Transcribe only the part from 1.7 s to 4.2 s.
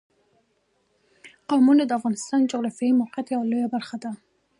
د افغانستان د جغرافیایي موقیعت یوه لویه پایله ده.